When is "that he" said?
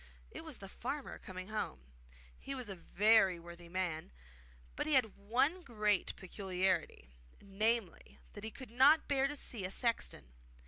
8.33-8.49